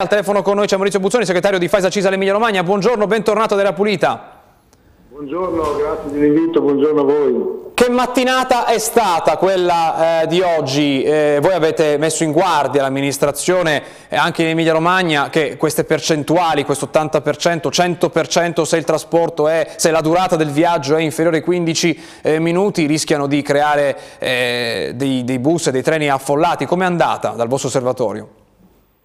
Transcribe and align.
Al 0.00 0.08
telefono 0.08 0.42
con 0.42 0.54
noi 0.54 0.68
c'è 0.68 0.76
Maurizio 0.76 1.00
Buzzoni, 1.00 1.26
segretario 1.26 1.58
di 1.58 1.66
Faisa 1.66 1.90
Cisa 1.90 2.08
Emilia 2.08 2.32
Romagna. 2.32 2.62
Buongiorno, 2.62 3.08
bentornato 3.08 3.56
della 3.56 3.72
Pulita. 3.72 4.42
Buongiorno, 5.08 5.74
grazie 5.76 6.10
dell'invito, 6.12 6.60
buongiorno 6.60 7.00
a 7.00 7.02
voi. 7.02 7.44
Che 7.74 7.88
mattinata 7.90 8.66
è 8.66 8.78
stata 8.78 9.36
quella 9.36 10.22
eh, 10.22 10.26
di 10.28 10.40
oggi? 10.40 11.02
Eh, 11.02 11.40
voi 11.42 11.52
avete 11.52 11.96
messo 11.96 12.22
in 12.22 12.30
guardia 12.30 12.82
l'amministrazione 12.82 13.82
e 14.08 14.14
anche 14.14 14.42
in 14.42 14.50
Emilia 14.50 14.72
Romagna 14.72 15.30
che 15.30 15.56
queste 15.56 15.82
percentuali, 15.82 16.62
questo 16.62 16.88
80%, 16.92 17.66
100% 17.68 18.62
se 18.62 18.76
il 18.76 18.84
trasporto 18.84 19.48
è, 19.48 19.72
se 19.74 19.90
la 19.90 20.00
durata 20.00 20.36
del 20.36 20.50
viaggio 20.50 20.94
è 20.94 21.00
inferiore 21.00 21.38
ai 21.38 21.42
15 21.42 22.02
eh, 22.22 22.38
minuti 22.38 22.86
rischiano 22.86 23.26
di 23.26 23.42
creare 23.42 23.98
eh, 24.20 24.92
dei, 24.94 25.24
dei 25.24 25.40
bus 25.40 25.66
e 25.66 25.72
dei 25.72 25.82
treni 25.82 26.08
affollati. 26.08 26.66
Come 26.66 26.84
è 26.84 26.86
andata 26.86 27.30
dal 27.30 27.48
vostro 27.48 27.66
osservatorio? 27.66 28.37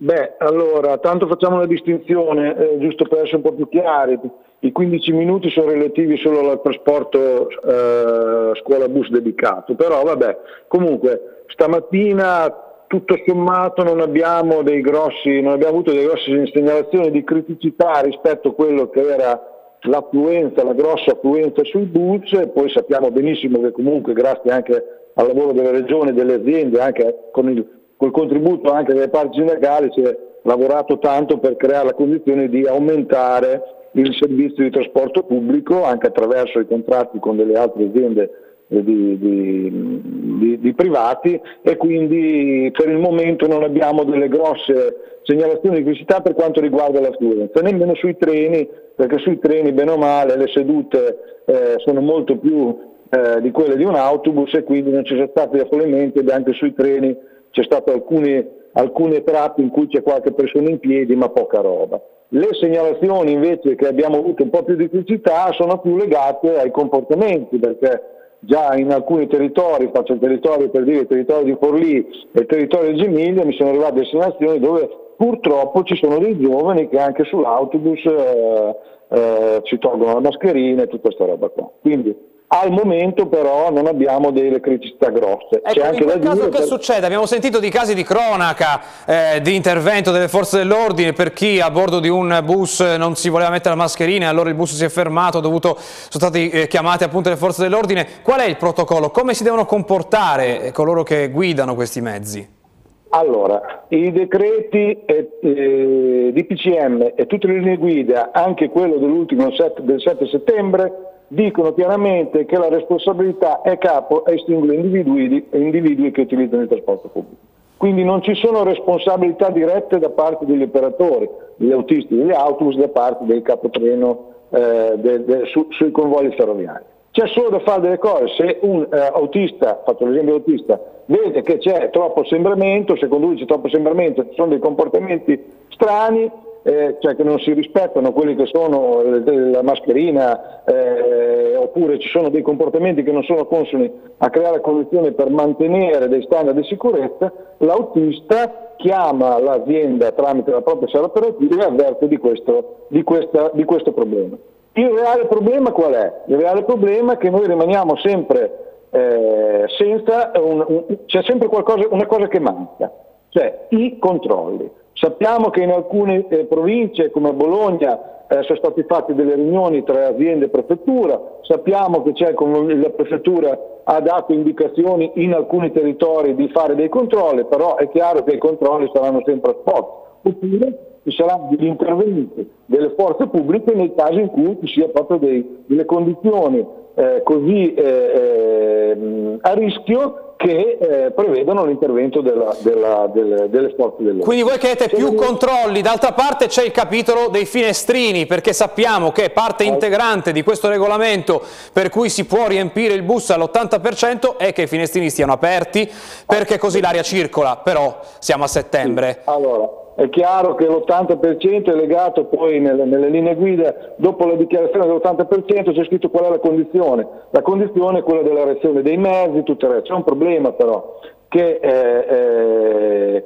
Beh, 0.03 0.33
allora, 0.39 0.97
tanto 0.97 1.27
facciamo 1.27 1.55
una 1.55 1.65
distinzione, 1.65 2.57
eh, 2.57 2.77
giusto 2.79 3.05
per 3.05 3.19
essere 3.19 3.37
un 3.37 3.41
po' 3.43 3.53
più 3.53 3.69
chiari. 3.69 4.19
I 4.59 4.73
15 4.73 5.13
minuti 5.13 5.49
sono 5.49 5.69
relativi 5.69 6.17
solo 6.17 6.49
al 6.49 6.61
trasporto 6.61 7.47
eh, 7.49 8.51
scuola 8.59 8.89
bus 8.89 9.09
dedicato, 9.09 9.75
però 9.75 10.03
vabbè, 10.03 10.37
comunque 10.67 11.43
stamattina 11.47 12.83
tutto 12.87 13.15
sommato 13.25 13.83
non 13.83 14.01
abbiamo, 14.01 14.61
grossi, 14.61 15.39
non 15.39 15.53
abbiamo 15.53 15.75
avuto 15.75 15.91
delle 15.91 16.07
grosse 16.07 16.47
segnalazioni 16.51 17.09
di 17.09 17.23
criticità 17.23 18.01
rispetto 18.01 18.49
a 18.49 18.55
quello 18.55 18.89
che 18.89 19.07
era 19.07 19.41
l'affluenza, 19.83 20.65
la 20.65 20.73
grossa 20.73 21.11
affluenza 21.13 21.63
sui 21.63 21.85
bus, 21.85 22.29
poi 22.53 22.69
sappiamo 22.71 23.09
benissimo 23.09 23.61
che 23.61 23.71
comunque 23.71 24.11
grazie 24.11 24.51
anche 24.51 24.83
al 25.13 25.27
lavoro 25.27 25.53
delle 25.53 25.71
regioni 25.71 26.09
e 26.09 26.13
delle 26.13 26.33
aziende, 26.33 26.81
anche 26.81 27.29
con 27.31 27.49
il 27.49 27.82
col 28.03 28.11
contributo 28.11 28.71
anche 28.71 28.93
delle 28.93 29.07
parti 29.07 29.37
sindacali 29.37 29.89
si 29.93 30.01
è 30.01 30.17
lavorato 30.41 30.99
tanto 30.99 31.37
per 31.37 31.55
creare 31.55 31.85
la 31.85 31.93
condizione 31.93 32.49
di 32.49 32.67
aumentare 32.67 33.87
il 33.93 34.13
servizio 34.19 34.61
di 34.61 34.71
trasporto 34.71 35.23
pubblico 35.23 35.85
anche 35.85 36.07
attraverso 36.07 36.59
i 36.59 36.67
contratti 36.67 37.19
con 37.19 37.37
delle 37.37 37.53
altre 37.53 37.85
aziende 37.85 38.29
di, 38.67 39.17
di, 39.17 40.01
di, 40.01 40.59
di, 40.59 40.73
privati 40.73 41.39
e 41.61 41.77
quindi 41.77 42.69
per 42.75 42.89
il 42.89 42.97
momento 42.97 43.47
non 43.47 43.63
abbiamo 43.63 44.03
delle 44.03 44.27
grosse 44.27 45.19
segnalazioni 45.23 45.77
di 45.77 45.83
criticità 45.83 46.19
per 46.19 46.33
quanto 46.33 46.59
riguarda 46.59 46.99
l'affluenza, 46.99 47.61
nemmeno 47.61 47.93
sui 47.95 48.17
treni, 48.17 48.67
perché 48.95 49.19
sui 49.19 49.39
treni 49.39 49.71
bene 49.71 49.91
o 49.91 49.97
male 49.97 50.35
le 50.35 50.47
sedute 50.47 51.43
eh, 51.45 51.75
sono 51.77 52.01
molto 52.01 52.37
più 52.37 52.75
eh, 53.09 53.39
di 53.41 53.51
quelle 53.51 53.77
di 53.77 53.83
un 53.83 53.95
autobus 53.95 54.53
e 54.55 54.63
quindi 54.63 54.91
non 54.91 55.05
ci 55.05 55.13
sono 55.13 55.29
stati 55.29 55.59
affollamenti 55.59 56.19
ed 56.19 56.29
anche 56.29 56.51
sui 56.53 56.73
treni 56.73 57.15
c'è 57.53 57.63
stato 57.63 57.91
alcune, 57.91 58.69
alcune 58.73 59.23
tratte 59.23 59.61
in 59.61 59.69
cui 59.69 59.87
c'è 59.87 60.01
qualche 60.01 60.33
persona 60.33 60.69
in 60.69 60.79
piedi 60.79 61.15
ma 61.15 61.29
poca 61.29 61.61
roba. 61.61 62.01
Le 62.29 62.47
segnalazioni 62.59 63.31
invece 63.31 63.75
che 63.75 63.87
abbiamo 63.87 64.17
avuto 64.17 64.41
un 64.41 64.49
po' 64.49 64.63
più 64.63 64.75
di 64.75 64.89
criticità 64.89 65.51
sono 65.51 65.77
più 65.77 65.95
legate 65.95 66.57
ai 66.57 66.71
comportamenti 66.71 67.59
perché 67.59 68.01
già 68.39 68.75
in 68.75 68.91
alcuni 68.91 69.27
territori, 69.27 69.91
faccio 69.93 70.13
il 70.13 70.19
territorio 70.19 70.69
per 70.71 70.83
dire 70.83 71.01
il 71.01 71.07
territorio 71.07 71.43
di 71.43 71.57
Forlì 71.61 71.97
e 72.31 72.39
il 72.39 72.45
territorio 72.47 72.91
di 72.91 72.97
Gemiglia, 72.97 73.45
mi 73.45 73.53
sono 73.53 73.69
arrivate 73.69 74.03
segnalazioni 74.05 74.59
dove 74.59 74.89
purtroppo 75.15 75.83
ci 75.83 75.95
sono 75.95 76.17
dei 76.17 76.39
giovani 76.39 76.89
che 76.89 76.97
anche 76.97 77.23
sull'autobus 77.25 78.03
eh, 78.03 78.75
eh, 79.09 79.59
ci 79.61 79.77
tolgono 79.77 80.13
la 80.13 80.21
mascherina 80.21 80.81
e 80.81 80.87
tutta 80.87 81.09
questa 81.09 81.25
roba 81.25 81.49
qua. 81.49 81.69
Quindi 81.81 82.17
al 82.53 82.71
momento 82.71 83.25
però 83.27 83.71
non 83.71 83.87
abbiamo 83.87 84.29
delle 84.29 84.59
criticità 84.59 85.09
grosse. 85.09 85.61
Ecco, 85.63 85.95
in 85.95 86.03
quel 86.03 86.19
caso 86.19 86.49
che 86.49 86.59
per... 86.59 86.67
succede? 86.67 87.05
Abbiamo 87.05 87.25
sentito 87.25 87.59
di 87.59 87.69
casi 87.69 87.95
di 87.95 88.03
cronaca, 88.03 88.81
eh, 89.05 89.41
di 89.41 89.55
intervento 89.55 90.11
delle 90.11 90.27
forze 90.27 90.57
dell'ordine 90.57 91.13
per 91.13 91.33
chi 91.33 91.59
a 91.59 91.71
bordo 91.71 91.99
di 91.99 92.09
un 92.09 92.41
bus 92.43 92.79
non 92.79 93.15
si 93.15 93.29
voleva 93.29 93.49
mettere 93.49 93.75
la 93.75 93.81
mascherina 93.81 94.25
e 94.25 94.27
allora 94.27 94.49
il 94.49 94.55
bus 94.55 94.75
si 94.75 94.85
è 94.85 94.89
fermato, 94.89 95.39
dovuto, 95.39 95.75
sono 95.77 95.79
stati 96.09 96.49
eh, 96.49 96.67
chiamati 96.67 97.03
appunto 97.03 97.29
le 97.29 97.37
forze 97.37 97.63
dell'ordine. 97.63 98.07
Qual 98.21 98.39
è 98.39 98.45
il 98.45 98.57
protocollo? 98.57 99.09
Come 99.09 99.33
si 99.33 99.43
devono 99.43 99.65
comportare 99.65 100.71
coloro 100.71 101.01
che 101.01 101.31
guidano 101.31 101.73
questi 101.73 102.01
mezzi? 102.01 102.61
Allora, 103.09 103.85
i 103.89 104.11
decreti 104.11 105.03
eh, 105.05 105.37
eh, 105.41 106.31
di 106.33 106.43
PCM 106.45 107.13
e 107.15 107.25
tutte 107.25 107.47
le 107.47 107.59
linee 107.59 107.77
guida, 107.77 108.31
anche 108.31 108.69
quello 108.69 108.97
dell'ultimo 108.97 109.49
del 109.81 110.01
7 110.01 110.27
settembre, 110.27 111.13
dicono 111.33 111.73
chiaramente 111.73 112.45
che 112.45 112.57
la 112.57 112.69
responsabilità 112.69 113.61
è 113.61 113.77
capo 113.77 114.23
ai 114.23 114.41
singoli 114.45 114.75
individui, 114.75 115.47
individui 115.51 116.11
che 116.11 116.21
utilizzano 116.21 116.61
il 116.61 116.67
trasporto 116.67 117.07
pubblico. 117.07 117.41
Quindi 117.77 118.03
non 118.03 118.21
ci 118.21 118.35
sono 118.35 118.63
responsabilità 118.63 119.49
dirette 119.49 119.99
da 119.99 120.09
parte 120.09 120.45
degli 120.45 120.61
operatori, 120.61 121.29
degli 121.55 121.71
autisti 121.71 122.15
degli 122.15 122.31
autobus, 122.31 122.77
da 122.77 122.87
parte 122.87 123.25
del 123.25 123.41
capotreno 123.41 124.31
eh, 124.49 124.93
de, 124.95 125.25
de, 125.25 125.45
su, 125.47 125.67
sui 125.71 125.91
convogli 125.91 126.33
ferroviari. 126.33 126.85
C'è 127.11 127.27
solo 127.27 127.49
da 127.49 127.59
fare 127.59 127.81
delle 127.81 127.97
cose, 127.97 128.27
se 128.37 128.59
un 128.61 128.87
eh, 128.91 128.97
autista, 129.13 129.81
faccio 129.85 130.05
l'esempio 130.05 130.35
autista, 130.35 130.79
vede 131.05 131.41
che 131.41 131.57
c'è 131.57 131.89
troppo 131.91 132.21
assembramento, 132.21 132.95
secondo 132.95 133.27
lui 133.27 133.35
c'è 133.35 133.45
troppo 133.45 133.67
assembramento, 133.67 134.27
ci 134.29 134.35
sono 134.35 134.47
dei 134.49 134.59
comportamenti 134.59 135.39
strani, 135.69 136.31
eh, 136.63 136.97
cioè 136.99 137.15
che 137.15 137.23
non 137.23 137.39
si 137.39 137.51
rispettano 137.53 138.13
quelli 138.13 138.35
che 138.35 138.45
sono 138.45 139.01
la 139.03 139.61
mascherina 139.61 140.63
eh, 140.63 141.55
oppure 141.57 141.99
ci 141.99 142.07
sono 142.07 142.29
dei 142.29 142.41
comportamenti 142.41 143.03
che 143.03 143.11
non 143.11 143.23
sono 143.23 143.45
consoni 143.45 143.91
a 144.17 144.29
creare 144.29 144.61
condizioni 144.61 145.11
per 145.11 145.29
mantenere 145.29 146.07
dei 146.07 146.23
standard 146.23 146.57
di 146.57 146.65
sicurezza, 146.65 147.31
l'autista 147.57 148.75
chiama 148.77 149.39
l'azienda 149.39 150.11
tramite 150.11 150.51
la 150.51 150.61
propria 150.61 150.87
sala 150.87 151.05
operativa 151.05 151.63
e 151.63 151.67
avverte 151.67 152.07
di 152.07 152.17
questo, 152.17 152.85
di, 152.87 153.03
questa, 153.03 153.51
di 153.53 153.65
questo 153.65 153.91
problema. 153.91 154.37
Il 154.73 154.89
reale 154.89 155.25
problema 155.25 155.71
qual 155.71 155.93
è? 155.93 156.21
Il 156.27 156.37
reale 156.37 156.63
problema 156.63 157.13
è 157.13 157.17
che 157.17 157.29
noi 157.29 157.45
rimaniamo 157.45 157.95
sempre 157.97 158.85
eh, 158.89 159.65
senza, 159.77 160.31
un, 160.35 160.63
un, 160.67 160.97
c'è 161.05 161.21
sempre 161.23 161.47
qualcosa, 161.47 161.87
una 161.89 162.05
cosa 162.05 162.27
che 162.27 162.39
manca, 162.39 162.91
cioè 163.29 163.67
i 163.69 163.97
controlli. 163.99 164.81
Sappiamo 165.03 165.49
che 165.49 165.61
in 165.61 165.69
alcune 165.69 166.25
eh, 166.29 166.45
province 166.45 167.11
come 167.11 167.33
Bologna 167.33 168.25
eh, 168.25 168.41
sono 168.43 168.57
state 168.57 168.85
fatte 168.85 169.13
delle 169.13 169.35
riunioni 169.35 169.83
tra 169.83 170.07
aziende 170.07 170.45
e 170.45 170.47
prefettura, 170.47 171.21
sappiamo 171.41 172.01
che 172.03 172.13
la 172.23 172.89
prefettura 172.89 173.59
ha 173.83 173.99
dato 173.99 174.31
indicazioni 174.31 175.11
in 175.15 175.33
alcuni 175.33 175.73
territori 175.73 176.35
di 176.35 176.47
fare 176.47 176.75
dei 176.75 176.87
controlli, 176.87 177.43
però 177.43 177.75
è 177.75 177.89
chiaro 177.89 178.23
che 178.23 178.35
i 178.35 178.37
controlli 178.37 178.89
saranno 178.93 179.21
sempre 179.25 179.51
a 179.51 179.55
spot, 179.59 179.87
oppure 180.21 180.99
ci 181.03 181.11
saranno 181.11 181.49
degli 181.49 181.65
interventi 181.67 182.49
delle 182.65 182.93
forze 182.95 183.27
pubbliche 183.27 183.73
nei 183.73 183.93
casi 183.93 184.21
in 184.21 184.29
cui 184.29 184.57
ci 184.61 184.67
sia 184.67 184.87
proprio 184.87 185.17
dei, 185.17 185.65
delle 185.65 185.83
condizioni 185.83 186.65
eh, 186.95 187.21
così 187.25 187.73
eh, 187.73 187.83
eh, 187.83 189.37
a 189.41 189.53
rischio 189.53 190.22
che 190.43 190.77
eh, 190.79 191.11
prevedono 191.11 191.63
l'intervento 191.65 192.19
della, 192.19 192.53
della, 192.59 193.09
delle, 193.11 193.49
delle 193.49 193.73
forze 193.77 193.97
dell'ordine. 193.99 194.23
Quindi 194.23 194.43
voi 194.43 194.57
chiedete 194.57 194.93
più 194.93 195.15
controlli, 195.15 195.81
d'altra 195.81 196.11
parte 196.11 196.47
c'è 196.47 196.63
il 196.63 196.71
capitolo 196.71 197.29
dei 197.29 197.45
finestrini, 197.45 198.25
perché 198.25 198.51
sappiamo 198.51 199.11
che 199.13 199.29
parte 199.29 199.63
integrante 199.63 200.33
di 200.33 200.43
questo 200.43 200.67
regolamento 200.67 201.41
per 201.71 201.89
cui 201.89 202.09
si 202.09 202.25
può 202.25 202.47
riempire 202.47 202.93
il 202.93 203.03
bus 203.03 203.29
all'80% 203.29 204.35
è 204.35 204.51
che 204.51 204.63
i 204.63 204.67
finestrini 204.67 205.09
stiano 205.09 205.31
aperti, 205.31 205.89
perché 206.25 206.57
così 206.57 206.81
l'aria 206.81 207.03
circola, 207.03 207.55
però 207.57 207.99
siamo 208.19 208.43
a 208.43 208.47
settembre. 208.47 209.21
Sì. 209.23 209.29
Allora, 209.29 209.82
è 209.95 210.09
chiaro 210.09 210.55
che 210.55 210.65
l'80% 210.65 211.65
è 211.65 211.75
legato 211.75 212.25
poi 212.25 212.59
nelle, 212.59 212.85
nelle, 212.85 213.09
linee 213.09 213.35
guida, 213.35 213.93
dopo 213.97 214.25
la 214.25 214.35
dichiarazione 214.35 214.87
dell'80% 214.87 215.71
c'è 215.71 215.85
scritto 215.85 216.09
qual 216.09 216.25
è 216.25 216.29
la 216.29 216.39
condizione. 216.39 217.07
La 217.29 217.41
condizione 217.43 217.99
è 217.99 218.03
quella 218.03 218.23
della 218.23 218.43
reazione 218.43 218.81
dei 218.81 218.97
mezzi, 218.97 219.43
tutto 219.43 219.65
il 219.67 219.73
resto. 219.73 219.89
C'è 219.89 219.95
un 219.95 220.03
problema 220.03 220.51
però, 220.53 220.99
che 221.27 221.59
eh, 221.61 222.05
eh, 222.09 223.25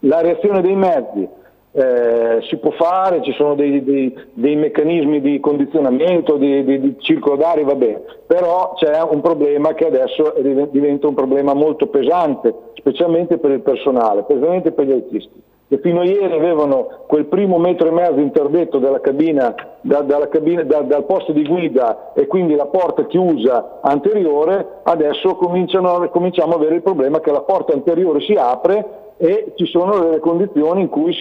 la 0.00 0.20
reazione 0.20 0.60
dei 0.60 0.76
mezzi 0.76 1.28
eh, 1.72 2.38
si 2.48 2.56
può 2.58 2.70
fare, 2.70 3.22
ci 3.22 3.32
sono 3.32 3.56
dei, 3.56 3.82
dei, 3.82 4.16
dei 4.32 4.54
meccanismi 4.54 5.20
di 5.20 5.40
condizionamento, 5.40 6.36
di, 6.36 6.64
di, 6.64 6.80
di 6.80 6.96
circolo 7.00 7.34
d'aria, 7.34 7.64
va 7.64 7.74
bene, 7.74 8.02
però 8.28 8.74
c'è 8.76 9.02
un 9.02 9.20
problema 9.20 9.74
che 9.74 9.86
adesso 9.86 10.34
diventa 10.70 11.08
un 11.08 11.14
problema 11.14 11.52
molto 11.52 11.88
pesante, 11.88 12.54
specialmente 12.74 13.38
per 13.38 13.50
il 13.50 13.60
personale, 13.60 14.22
specialmente 14.22 14.70
per 14.70 14.86
gli 14.86 14.92
autisti 14.92 15.54
che 15.68 15.78
fino 15.78 16.00
a 16.00 16.04
ieri 16.04 16.32
avevano 16.32 17.04
quel 17.06 17.26
primo 17.26 17.58
metro 17.58 17.88
e 17.88 17.90
mezzo 17.90 18.20
interdetto 18.20 18.78
dalla 18.78 19.00
cabina, 19.00 19.54
da, 19.80 20.02
dalla 20.02 20.28
cabina 20.28 20.62
da, 20.62 20.82
dal 20.82 21.04
posto 21.04 21.32
di 21.32 21.44
guida 21.44 22.12
e 22.14 22.26
quindi 22.26 22.54
la 22.54 22.66
porta 22.66 23.06
chiusa 23.06 23.80
anteriore, 23.82 24.80
adesso 24.84 25.34
cominciamo 25.34 25.88
a 25.88 26.54
avere 26.54 26.76
il 26.76 26.82
problema 26.82 27.20
che 27.20 27.32
la 27.32 27.42
porta 27.42 27.72
anteriore 27.72 28.20
si 28.20 28.34
apre 28.34 29.14
e 29.16 29.52
ci 29.56 29.66
sono 29.66 29.98
delle 29.98 30.20
condizioni 30.20 30.82
in 30.82 30.88
cui 30.88 31.12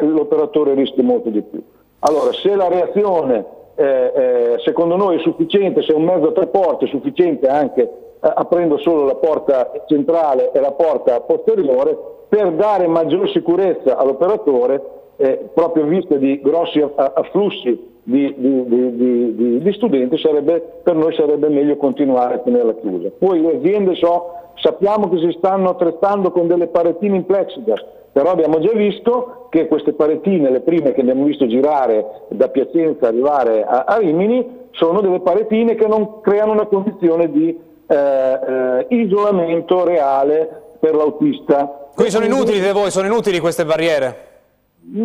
l'operatore 0.00 0.74
rischia 0.74 1.02
molto 1.02 1.28
di 1.28 1.42
più. 1.42 1.62
Allora, 2.00 2.32
se 2.32 2.54
la 2.54 2.68
reazione 2.68 3.44
eh, 3.74 4.12
eh, 4.14 4.54
secondo 4.64 4.96
noi 4.96 5.16
è 5.16 5.20
sufficiente, 5.20 5.82
se 5.82 5.92
un 5.92 6.04
mezzo 6.04 6.28
a 6.28 6.32
tre 6.32 6.46
porte 6.46 6.86
è 6.86 6.88
sufficiente 6.88 7.46
anche 7.48 7.90
aprendo 8.28 8.78
solo 8.78 9.04
la 9.04 9.16
porta 9.16 9.70
centrale 9.86 10.52
e 10.52 10.60
la 10.60 10.72
porta 10.72 11.20
posteriore, 11.20 11.98
per 12.28 12.52
dare 12.52 12.86
maggior 12.86 13.28
sicurezza 13.30 13.96
all'operatore 13.96 15.00
eh, 15.16 15.50
proprio 15.52 15.84
in 15.84 15.90
vista 15.90 16.16
di 16.16 16.40
grossi 16.40 16.80
afflussi 16.80 17.90
di, 18.04 18.34
di, 18.36 18.96
di, 18.96 19.58
di, 19.60 19.72
studenti 19.74 20.18
sarebbe, 20.18 20.80
per 20.82 20.94
noi 20.96 21.14
sarebbe 21.14 21.48
meglio 21.48 21.76
continuare 21.76 22.34
a 22.34 22.38
tenerla 22.38 22.74
chiusa. 22.74 23.10
Poi 23.16 23.40
le 23.40 23.56
aziende 23.58 23.94
so, 23.94 24.32
sappiamo 24.54 25.08
che 25.08 25.18
si 25.18 25.34
stanno 25.38 25.70
attrezzando 25.70 26.32
con 26.32 26.46
delle 26.46 26.66
paretine 26.68 27.16
in 27.16 27.26
plexiglass, 27.26 27.84
però 28.12 28.30
abbiamo 28.30 28.58
già 28.60 28.72
visto 28.72 29.46
che 29.50 29.68
queste 29.68 29.92
paretine, 29.92 30.50
le 30.50 30.60
prime 30.60 30.92
che 30.92 31.00
abbiamo 31.00 31.24
visto 31.24 31.46
girare 31.46 32.24
da 32.28 32.48
Piacenza 32.48 33.08
arrivare 33.08 33.62
a, 33.64 33.84
a 33.86 33.98
Rimini, 33.98 34.60
sono 34.72 35.00
delle 35.00 35.20
paretine 35.20 35.74
che 35.74 35.86
non 35.86 36.20
creano 36.20 36.52
una 36.52 36.66
condizione 36.66 37.30
di 37.30 37.56
eh, 37.92 38.86
eh, 38.88 38.96
isolamento 38.96 39.84
reale 39.84 40.62
per 40.78 40.94
l'autista. 40.94 41.90
Quindi 41.94 42.12
sono 42.12 42.24
inutili 42.24 42.60
per 42.60 42.72
voi, 42.72 42.90
sono 42.90 43.06
inutili 43.06 43.38
queste 43.38 43.64
barriere? 43.64 44.30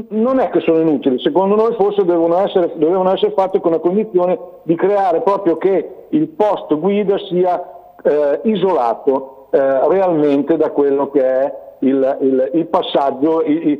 non 0.09 0.39
è 0.39 0.49
che 0.49 0.59
sono 0.61 0.79
inutili, 0.79 1.19
secondo 1.19 1.55
noi 1.55 1.75
forse 1.75 2.03
devono 2.03 2.39
essere, 2.39 2.73
devono 2.77 3.13
essere 3.13 3.31
fatte 3.35 3.59
con 3.59 3.71
la 3.71 3.79
condizione 3.79 4.37
di 4.63 4.75
creare 4.75 5.21
proprio 5.21 5.57
che 5.57 6.07
il 6.09 6.27
post 6.29 6.75
guida 6.75 7.15
sia 7.29 7.63
eh, 8.03 8.39
isolato 8.45 9.49
eh, 9.51 9.87
realmente 9.87 10.57
da 10.57 10.71
quello 10.71 11.11
che 11.11 11.21
è 11.21 11.53
il, 11.79 12.17
il, 12.21 12.49
il 12.53 12.65
passaggio 12.67 13.41
eh, 13.43 13.79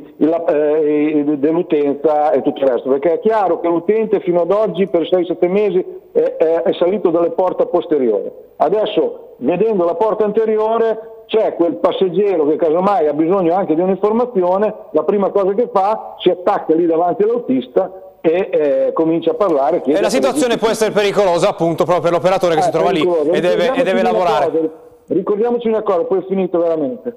dell'utenza 1.38 2.30
e 2.30 2.42
tutto 2.42 2.62
il 2.62 2.68
resto, 2.68 2.88
perché 2.90 3.14
è 3.14 3.20
chiaro 3.20 3.60
che 3.60 3.68
l'utente 3.68 4.20
fino 4.20 4.42
ad 4.42 4.50
oggi 4.50 4.86
per 4.86 5.02
6-7 5.02 5.48
mesi 5.48 5.84
è, 6.12 6.36
è, 6.36 6.62
è 6.62 6.72
salito 6.74 7.10
dalle 7.10 7.30
porte 7.30 7.66
posteriori, 7.66 8.30
adesso 8.56 9.34
vedendo 9.38 9.84
la 9.84 9.94
porta 9.94 10.24
anteriore 10.24 11.16
c'è 11.26 11.54
quel 11.54 11.76
passeggero 11.76 12.46
che 12.46 12.56
casomai 12.56 13.06
ha 13.06 13.12
bisogno 13.12 13.54
anche 13.54 13.74
di 13.74 13.80
un'informazione, 13.80 14.74
la 14.92 15.02
prima 15.02 15.30
cosa 15.30 15.52
che 15.52 15.68
fa 15.72 16.14
si 16.18 16.30
attacca 16.30 16.74
lì 16.74 16.86
davanti 16.86 17.22
all'autista 17.22 18.08
e 18.20 18.48
eh, 18.50 18.92
comincia 18.94 19.32
a 19.32 19.34
parlare. 19.34 19.82
E 19.82 20.00
la 20.00 20.08
situazione 20.08 20.56
può 20.56 20.68
essere 20.68 20.90
pericolosa 20.90 21.50
appunto 21.50 21.84
proprio 21.84 22.02
per 22.02 22.12
l'operatore 22.12 22.54
che 22.54 22.60
eh, 22.60 22.64
si 22.64 22.70
trova 22.70 22.90
lì 22.90 23.06
e 23.30 23.40
deve, 23.40 23.74
e 23.74 23.82
deve 23.82 24.02
lavorare. 24.02 24.50
Cosa, 24.50 24.70
ricordiamoci 25.08 25.68
una 25.68 25.82
cosa, 25.82 26.04
poi 26.04 26.20
è 26.20 26.24
finito 26.26 26.58
veramente. 26.58 27.16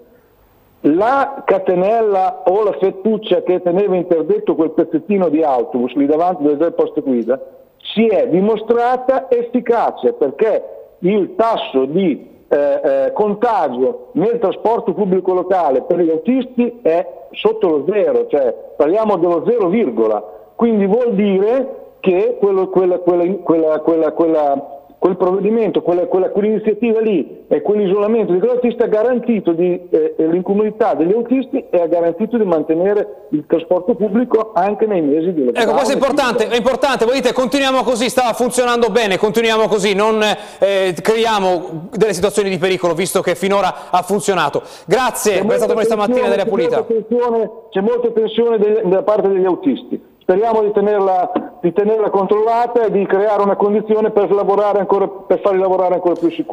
La 0.82 1.44
catenella 1.46 2.44
o 2.46 2.64
la 2.64 2.76
fettuccia 2.80 3.44
che 3.44 3.62
teneva 3.62 3.96
interdetto 3.96 4.56
quel 4.56 4.72
pezzettino 4.72 5.30
di 5.30 5.44
autobus 5.44 5.94
lì 5.94 6.08
davanti 6.08 6.44
del 6.44 6.74
posto 6.74 7.02
guida 7.02 7.40
si 7.94 8.08
è 8.08 8.28
dimostrata 8.28 9.30
efficace 9.30 10.14
perché 10.14 10.96
il 11.00 11.36
tasso 11.36 11.86
di 11.86 12.30
eh, 12.48 12.58
eh, 12.58 13.14
contagio 13.14 14.10
nel 14.14 14.40
trasporto 14.40 14.94
pubblico 14.94 15.34
locale 15.34 15.84
per 15.84 16.00
gli 16.00 16.10
autisti 16.10 16.80
è 16.82 17.08
sotto 17.32 17.68
lo 17.70 17.86
zero, 17.90 18.28
cioè 18.28 18.54
parliamo 18.76 19.18
dello 19.18 19.44
zero 19.48 19.68
virgola, 19.70 20.22
quindi 20.56 20.86
vuol 20.86 21.14
dire 21.14 21.96
che 22.02 22.38
quello, 22.40 22.68
quella, 22.68 22.98
quella, 23.00 23.80
quella 23.80 24.81
quel 25.02 25.18
provvedimento, 25.18 25.82
quella, 25.82 26.06
quella, 26.06 26.30
quell'iniziativa 26.30 27.00
lì 27.00 27.46
e 27.48 27.64
quell'isolamento 27.64 28.34
di 28.34 28.38
quell'autista 28.38 28.84
ha 28.84 28.88
garantito 28.88 29.52
di, 29.52 29.88
eh, 29.90 30.14
l'incolumità 30.18 30.94
degli 30.94 31.12
autisti 31.12 31.66
e 31.72 31.82
ha 31.82 31.88
garantito 31.88 32.38
di 32.38 32.46
mantenere 32.46 33.26
il 33.32 33.44
trasporto 33.48 33.96
pubblico 33.96 34.52
anche 34.54 34.86
nei 34.86 35.02
mesi 35.02 35.34
di 35.34 35.46
lockdown. 35.46 35.66
Ecco, 35.66 35.72
questo 35.72 35.94
è 35.94 35.96
importante, 35.96 36.48
è 36.48 36.56
importante, 36.56 37.06
voi 37.06 37.16
dite 37.16 37.34
continuiamo 37.34 37.82
così, 37.82 38.10
stava 38.10 38.34
funzionando 38.34 38.90
bene, 38.92 39.18
continuiamo 39.18 39.68
così, 39.68 39.96
non 39.96 40.22
eh, 40.22 40.94
creiamo 41.02 41.90
delle 41.98 42.14
situazioni 42.14 42.52
di 42.52 42.60
pericolo 42.60 42.94
visto 42.94 43.22
che 43.22 43.34
finora 43.34 43.90
ha 43.90 44.04
funzionato. 44.04 44.62
Grazie 44.86 45.42
per 45.42 45.46
essere 45.46 45.58
stato 45.58 45.74
con 45.74 45.84
stamattina 45.84 46.28
della 46.28 46.46
Pulita. 46.46 46.86
C'è 46.86 47.82
molta 47.82 48.12
tensione 48.12 48.84
da 48.86 49.02
parte 49.02 49.30
degli 49.30 49.46
autisti. 49.46 50.11
Speriamo 50.32 50.62
di 50.62 50.72
tenerla, 50.72 51.58
di 51.60 51.74
tenerla, 51.74 52.10
controllata 52.10 52.86
e 52.86 52.92
di 52.92 53.06
creare 53.06 53.44
una 53.44 53.58
condizione 53.58 54.12
per, 54.12 54.30
ancora, 54.80 55.06
per 55.06 55.42
farli 55.42 55.60
lavorare 55.60 55.96
ancora 55.96 56.16
più 56.16 56.32
sicuri. 56.32 56.50